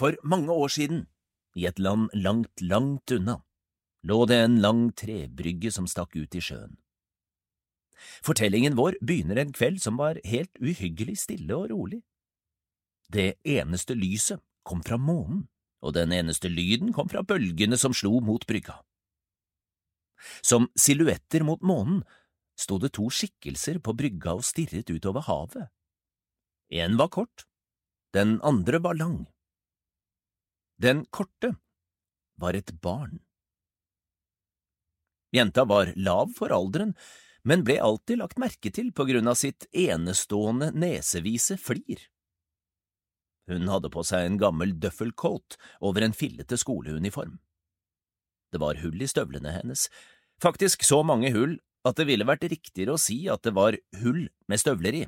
For 0.00 0.16
mange 0.24 0.48
år 0.48 0.70
siden, 0.72 1.06
i 1.56 1.66
et 1.68 1.78
land 1.78 2.08
langt, 2.16 2.62
langt 2.64 3.12
unna, 3.12 3.40
lå 4.08 4.24
det 4.30 4.38
en 4.40 4.60
lang 4.64 4.86
trebrygge 4.96 5.72
som 5.74 5.88
stakk 5.90 6.14
ut 6.16 6.36
i 6.38 6.40
sjøen. 6.40 6.78
Fortellingen 8.24 8.78
vår 8.78 8.96
begynner 9.04 9.42
en 9.42 9.52
kveld 9.52 9.82
som 9.84 9.98
var 10.00 10.22
helt 10.24 10.56
uhyggelig 10.56 11.18
stille 11.26 11.52
og 11.52 11.68
rolig. 11.72 12.00
Det 13.12 13.34
eneste 13.44 13.96
lyset 13.98 14.40
kom 14.64 14.80
fra 14.86 14.96
månen, 14.96 15.48
og 15.84 15.92
den 15.96 16.14
eneste 16.16 16.48
lyden 16.48 16.94
kom 16.96 17.10
fra 17.12 17.20
bølgene 17.26 17.76
som 17.80 17.92
slo 17.96 18.22
mot 18.24 18.46
brygga. 18.48 18.78
Som 20.44 20.68
silhuetter 20.76 21.44
mot 21.44 21.60
månen 21.64 22.00
sto 22.56 22.78
det 22.80 22.92
to 22.96 23.08
skikkelser 23.12 23.80
på 23.84 23.92
brygga 23.96 24.36
og 24.38 24.48
stirret 24.48 24.88
utover 24.92 25.24
havet. 25.28 25.68
En 26.70 26.96
var 27.00 27.12
kort, 27.12 27.44
den 28.16 28.38
andre 28.44 28.80
var 28.80 28.96
lang. 28.96 29.26
Den 30.80 31.02
korte 31.12 31.54
var 32.40 32.56
et 32.56 32.70
barn. 32.80 33.18
Jenta 35.36 35.66
var 35.68 35.92
lav 35.96 36.30
for 36.38 36.52
alderen, 36.56 36.94
men 37.44 37.64
ble 37.64 37.76
alltid 37.84 38.22
lagt 38.22 38.40
merke 38.40 38.72
til 38.72 38.88
på 38.96 39.04
grunn 39.10 39.28
av 39.28 39.36
sitt 39.36 39.66
enestående 39.76 40.70
nesevise 40.72 41.58
flir. 41.60 42.06
Hun 43.50 43.68
hadde 43.68 43.90
på 43.92 44.04
seg 44.08 44.24
en 44.24 44.38
gammel 44.40 44.72
døffelcoat 44.80 45.58
over 45.84 46.06
en 46.06 46.16
fillete 46.16 46.56
skoleuniform. 46.60 47.36
Det 48.50 48.62
var 48.62 48.80
hull 48.80 49.04
i 49.04 49.10
støvlene 49.10 49.52
hennes, 49.58 49.84
faktisk 50.40 50.86
så 50.86 51.02
mange 51.04 51.34
hull 51.36 51.58
at 51.84 52.00
det 52.00 52.08
ville 52.08 52.28
vært 52.28 52.48
riktigere 52.48 52.96
å 52.96 53.02
si 53.02 53.26
at 53.28 53.44
det 53.44 53.52
var 53.58 53.76
hull 54.00 54.24
med 54.48 54.64
støvler 54.64 55.02
i. 55.02 55.04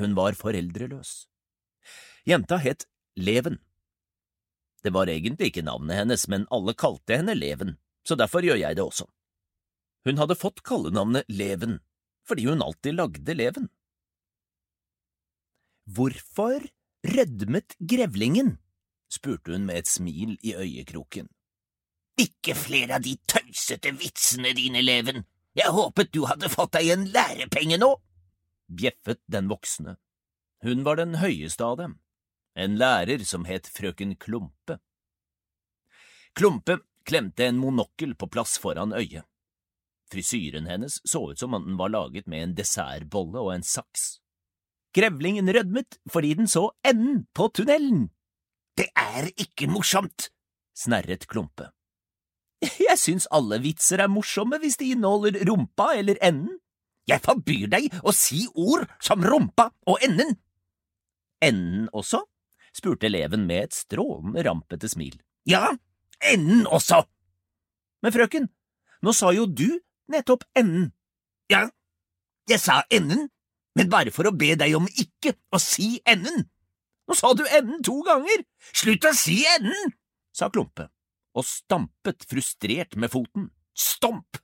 Hun 0.00 0.16
var 0.16 0.32
foreldreløs. 0.38 1.26
Jenta 2.24 2.56
het 2.64 2.88
Leven. 3.20 3.60
Det 4.84 4.92
var 4.92 5.08
egentlig 5.08 5.48
ikke 5.50 5.64
navnet 5.64 5.96
hennes, 5.96 6.26
men 6.28 6.46
alle 6.52 6.74
kalte 6.76 7.16
henne 7.16 7.34
Leven, 7.38 7.78
så 8.04 8.18
derfor 8.20 8.44
gjør 8.44 8.60
jeg 8.60 8.76
det 8.76 8.84
også. 8.84 9.08
Hun 10.04 10.20
hadde 10.20 10.36
fått 10.36 10.60
kallenavnet 10.66 11.24
Leven 11.32 11.80
fordi 12.24 12.46
hun 12.48 12.62
alltid 12.64 12.96
lagde 12.96 13.34
leven. 13.36 13.68
Hvorfor 15.84 16.64
rødmet 17.04 17.76
grevlingen? 17.78 18.58
spurte 19.12 19.52
hun 19.52 19.66
med 19.68 19.82
et 19.82 19.88
smil 19.88 20.38
i 20.42 20.54
øyekroken. 20.56 21.28
Ikke 22.18 22.54
flere 22.56 22.96
av 22.96 23.04
de 23.04 23.16
tøysete 23.28 23.92
vitsene 23.98 24.54
dine, 24.56 24.80
Leven. 24.82 25.24
Jeg 25.54 25.70
håpet 25.70 26.14
du 26.14 26.24
hadde 26.26 26.48
fått 26.50 26.72
deg 26.78 26.88
en 26.94 27.04
lærepenge 27.14 27.78
nå, 27.78 27.90
bjeffet 28.72 29.20
den 29.30 29.50
voksne. 29.50 29.96
Hun 30.64 30.82
var 30.86 30.98
den 30.98 31.18
høyeste 31.20 31.66
av 31.66 31.76
dem, 31.78 31.98
en 32.54 32.78
lærer 32.78 33.24
som 33.26 33.46
het 33.48 33.68
frøken 33.70 34.14
Klumpe. 34.16 34.78
Klumpe 36.34 36.78
klemte 37.06 37.46
en 37.46 37.60
monokkel 37.60 38.14
på 38.18 38.28
plass 38.30 38.56
foran 38.62 38.94
øyet. 38.94 39.26
Frisyren 40.10 40.68
hennes 40.70 41.00
så 41.04 41.22
ut 41.32 41.38
som 41.40 41.54
om 41.56 41.64
den 41.66 41.78
var 41.78 41.90
laget 41.90 42.26
med 42.30 42.42
en 42.42 42.56
dessertbolle 42.58 43.40
og 43.40 43.54
en 43.54 43.66
saks. 43.66 44.18
Grevlingen 44.94 45.50
rødmet 45.50 45.98
fordi 46.10 46.34
den 46.38 46.48
så 46.50 46.68
enden 46.86 47.24
på 47.34 47.48
tunnelen. 47.54 48.10
Det 48.78 48.90
er 48.94 49.30
ikke 49.38 49.70
morsomt, 49.70 50.28
snerret 50.76 51.26
Klumpe. 51.30 51.70
Jeg 52.88 52.98
syns 52.98 53.26
alle 53.34 53.58
vitser 53.62 54.02
er 54.02 54.10
morsomme 54.10 54.58
hvis 54.62 54.78
de 54.80 54.92
inneholder 54.94 55.42
rumpa 55.48 55.92
eller 55.98 56.18
enden. 56.22 56.60
Jeg 57.08 57.20
forbyr 57.20 57.68
deg 57.68 57.90
å 58.02 58.14
si 58.16 58.46
ord 58.54 58.86
som 59.02 59.24
rumpa 59.24 59.68
og 59.90 60.00
enden. 60.06 60.38
Enden 61.44 61.90
også? 61.92 62.22
Spurte 62.74 63.08
eleven 63.08 63.46
med 63.48 63.68
et 63.68 63.76
strålende 63.76 64.44
rampete 64.46 64.90
smil. 64.90 65.16
Ja, 65.48 65.74
enden 66.24 66.64
også. 66.66 67.04
Men 68.04 68.14
frøken, 68.14 68.48
nå 69.04 69.14
sa 69.16 69.32
jo 69.36 69.46
du 69.46 69.68
nettopp 70.12 70.44
enden. 70.58 70.90
Ja, 71.52 71.68
jeg 72.50 72.60
sa 72.60 72.82
enden, 72.92 73.28
men 73.76 73.92
bare 73.92 74.12
for 74.14 74.28
å 74.28 74.34
be 74.36 74.54
deg 74.58 74.74
om 74.76 74.88
ikke 74.90 75.34
å 75.54 75.60
si 75.62 75.98
enden. 76.08 76.48
Nå 77.08 77.16
sa 77.18 77.34
du 77.36 77.44
enden 77.46 77.82
to 77.84 77.98
ganger. 78.06 78.44
Slutt 78.72 79.04
å 79.08 79.12
si 79.16 79.42
enden, 79.56 79.94
sa 80.32 80.50
Klumpe 80.52 80.88
og 81.34 81.46
stampet 81.46 82.24
frustrert 82.30 82.94
med 83.00 83.10
foten. 83.12 83.48
Stomp! 83.74 84.38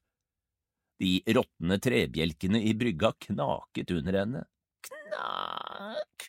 De 1.01 1.21
råtne 1.33 1.79
trebjelkene 1.81 2.61
i 2.67 2.75
brygga 2.77 3.13
knaket 3.29 3.95
under 3.95 4.19
henne. 4.21 4.43
Knak! 4.85 6.27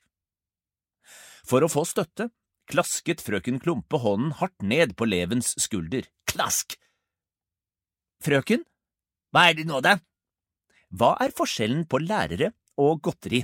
For 1.51 1.65
å 1.65 1.67
få 1.67 1.83
støtte 1.83 2.29
klasket 2.71 3.19
frøken 3.25 3.57
Klumpe 3.59 3.99
hånden 3.99 4.37
hardt 4.39 4.63
ned 4.63 4.93
på 4.95 5.07
Levens 5.09 5.51
skulder. 5.59 6.05
Klask! 6.29 6.77
Frøken, 8.23 8.63
hva 9.33 9.49
er 9.49 9.57
det 9.57 9.65
nå, 9.67 9.81
da? 9.83 9.97
Hva 10.95 11.17
er 11.23 11.33
forskjellen 11.35 11.83
på 11.91 11.99
lærere 12.03 12.53
og 12.79 13.01
godteri? 13.03 13.41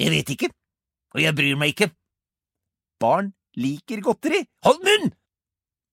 Jeg 0.00 0.10
vet 0.14 0.32
ikke, 0.34 0.48
og 1.14 1.22
jeg 1.22 1.36
bryr 1.38 1.60
meg 1.60 1.76
ikke. 1.76 1.92
Barn 3.02 3.30
liker 3.60 4.02
godteri. 4.02 4.42
Hold 4.66 4.82
munn! 4.82 5.14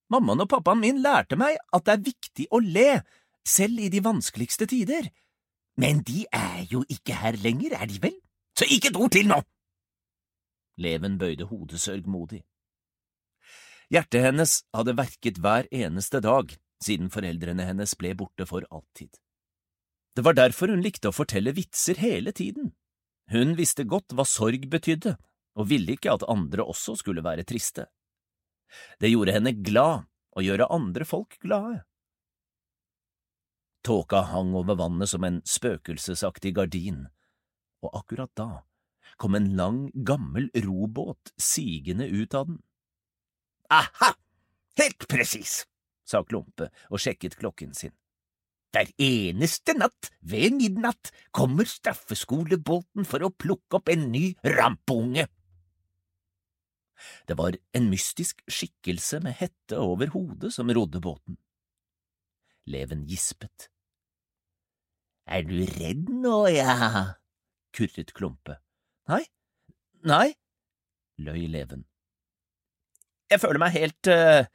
Mammaen 0.09 0.41
og 0.41 0.49
pappaen 0.49 0.81
min 0.81 1.03
lærte 1.03 1.37
meg 1.37 1.59
at 1.75 1.85
det 1.85 1.93
er 1.93 2.05
viktig 2.07 2.47
å 2.49 2.63
le, 2.63 3.03
selv 3.45 3.83
i 3.85 3.91
de 3.93 4.01
vanskeligste 4.01 4.65
tider. 4.71 5.11
Men 5.77 6.01
de 6.07 6.25
er 6.33 6.65
jo 6.71 6.81
ikke 6.89 7.21
her 7.21 7.37
lenger, 7.43 7.77
er 7.77 7.85
de 7.91 8.01
vel? 8.01 8.17
Så 8.57 8.65
ikke 8.65 8.89
et 8.89 8.97
ord 8.97 9.13
til 9.13 9.29
nå! 9.29 9.43
Leven 10.79 11.17
bøyde 11.19 11.49
hodet 11.49 11.81
sørgmodig. 11.83 12.43
Hjertet 13.89 14.23
hennes 14.23 14.59
hadde 14.75 14.95
verket 14.97 15.39
hver 15.41 15.67
eneste 15.73 16.21
dag 16.23 16.53
siden 16.83 17.09
foreldrene 17.11 17.65
hennes 17.67 17.95
ble 17.99 18.13
borte 18.15 18.45
for 18.47 18.63
alltid. 18.71 19.11
Det 20.15 20.23
var 20.25 20.37
derfor 20.37 20.71
hun 20.71 20.83
likte 20.83 21.11
å 21.11 21.15
fortelle 21.15 21.53
vitser 21.57 21.99
hele 21.99 22.31
tiden. 22.35 22.73
Hun 23.29 23.55
visste 23.59 23.85
godt 23.85 24.15
hva 24.15 24.25
sorg 24.25 24.65
betydde, 24.71 25.17
og 25.59 25.69
ville 25.69 25.95
ikke 25.97 26.13
at 26.15 26.25
andre 26.31 26.65
også 26.65 26.95
skulle 26.99 27.25
være 27.25 27.45
triste. 27.47 27.87
Det 29.01 29.11
gjorde 29.11 29.35
henne 29.35 29.53
glad 29.65 30.07
å 30.37 30.45
gjøre 30.45 30.69
andre 30.71 31.05
folk 31.05 31.37
glade. 31.43 31.83
Tåka 33.85 34.25
hang 34.31 34.53
over 34.59 34.77
vannet 34.77 35.09
som 35.09 35.23
en 35.25 35.39
spøkelsesaktig 35.47 36.53
gardin, 36.57 37.05
og 37.83 37.95
akkurat 38.01 38.31
da 38.37 38.49
kom 39.17 39.35
en 39.35 39.53
lang, 39.57 39.79
gammel 39.93 40.49
robåt 40.65 41.33
sigende 41.37 42.07
ut 42.07 42.33
av 42.33 42.51
den. 42.51 42.59
Aha, 43.69 44.13
helt 44.81 45.07
presis, 45.09 45.63
sa 46.05 46.23
Klumpe 46.25 46.69
og 46.89 47.01
sjekket 47.01 47.37
klokken 47.39 47.73
sin. 47.77 47.93
Hver 48.69 48.91
eneste 49.01 49.73
natt 49.73 50.11
ved 50.21 50.53
midnatt 50.59 51.09
kommer 51.33 51.65
straffeskolebåten 51.65 53.07
for 53.07 53.25
å 53.25 53.33
plukke 53.33 53.79
opp 53.79 53.89
en 53.89 54.11
ny 54.13 54.35
rampunge. 54.45 55.25
Det 57.25 57.37
var 57.39 57.57
en 57.73 57.89
mystisk 57.89 58.43
skikkelse 58.51 59.21
med 59.25 59.37
hette 59.39 59.79
over 59.79 60.11
hodet 60.13 60.51
som 60.53 60.69
rodde 60.69 61.01
båten. 61.01 61.39
Leven 62.69 63.05
gispet. 63.09 63.69
Er 65.29 65.45
du 65.45 65.61
redd 65.65 66.09
nå, 66.09 66.47
ja? 66.53 67.15
kurret 67.73 68.13
Klumpe. 68.17 68.59
Nei, 69.09 69.23
nei, 70.05 70.27
løy 71.17 71.47
Leven. 71.49 71.85
Jeg 73.29 73.41
føler 73.41 73.61
meg 73.61 73.73
helt 73.73 74.09
uh, 74.09 74.45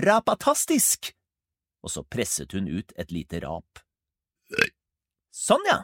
rapatastisk, 0.00 1.10
og 1.84 1.92
så 1.92 2.04
presset 2.08 2.54
hun 2.56 2.70
ut 2.72 2.94
et 2.96 3.12
lite 3.12 3.42
rap. 3.44 3.82
Sånn, 5.32 5.64
ja, 5.68 5.82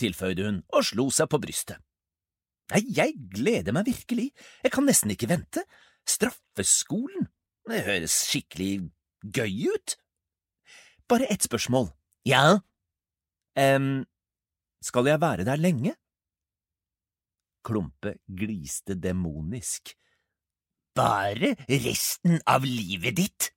tilføyde 0.00 0.46
hun 0.46 0.60
og 0.74 0.86
slo 0.86 1.08
seg 1.14 1.30
på 1.30 1.40
brystet. 1.42 1.78
Nei, 2.72 2.82
jeg 2.96 3.14
gleder 3.34 3.74
meg 3.76 3.86
virkelig, 3.90 4.30
jeg 4.64 4.74
kan 4.74 4.86
nesten 4.88 5.12
ikke 5.14 5.30
vente. 5.30 5.62
Straffeskolen, 6.08 7.28
det 7.68 7.84
høres 7.86 8.16
skikkelig 8.30 8.88
gøy 9.24 9.68
ut. 9.74 9.98
Bare 11.08 11.28
ett 11.30 11.44
spørsmål. 11.44 11.90
Ja? 12.26 12.64
Um, 13.54 14.06
skal 14.84 15.06
jeg 15.06 15.20
være 15.20 15.46
der 15.46 15.60
lenge? 15.60 15.94
Klumpe 17.64 18.18
gliste 18.28 18.96
demonisk. 19.00 19.94
Bare 20.94 21.54
resten 21.66 22.38
av 22.46 22.66
livet 22.68 23.16
ditt? 23.18 23.53